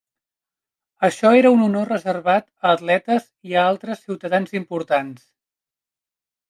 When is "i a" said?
3.51-3.69